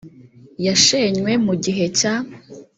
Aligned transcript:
yashenywe 0.65 1.31
mu 1.45 1.53
gihe 1.63 1.85
cya 1.97 2.13